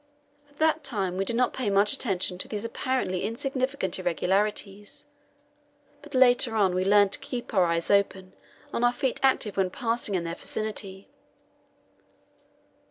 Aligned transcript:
At 0.49 0.57
that 0.57 0.83
time 0.83 1.15
we 1.15 1.25
did 1.25 1.35
not 1.35 1.53
pay 1.53 1.69
much 1.69 1.93
attention 1.93 2.39
to 2.39 2.47
these 2.47 2.65
apparently 2.65 3.21
insignificant 3.21 3.99
irregularities, 3.99 5.05
but 6.01 6.15
later 6.15 6.55
on 6.55 6.73
we 6.73 6.83
learned 6.83 7.11
to 7.11 7.19
keep 7.19 7.53
our 7.53 7.65
eyes 7.65 7.91
open 7.91 8.33
and 8.73 8.83
our 8.83 8.93
feet 8.93 9.19
active 9.21 9.57
when 9.57 9.69
passing 9.69 10.15
in 10.15 10.23
their 10.23 10.33
vicinity. 10.33 11.07